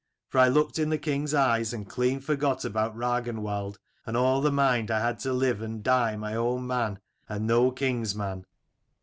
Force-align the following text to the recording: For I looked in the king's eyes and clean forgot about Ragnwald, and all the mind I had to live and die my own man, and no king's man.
For 0.29 0.39
I 0.39 0.47
looked 0.47 0.79
in 0.79 0.89
the 0.89 0.97
king's 0.97 1.35
eyes 1.35 1.73
and 1.73 1.87
clean 1.87 2.21
forgot 2.21 2.65
about 2.65 2.95
Ragnwald, 2.97 3.77
and 4.03 4.17
all 4.17 4.41
the 4.41 4.51
mind 4.51 4.89
I 4.89 4.99
had 4.99 5.19
to 5.19 5.31
live 5.31 5.61
and 5.61 5.83
die 5.83 6.15
my 6.15 6.33
own 6.33 6.65
man, 6.65 6.97
and 7.29 7.45
no 7.45 7.69
king's 7.69 8.15
man. 8.15 8.47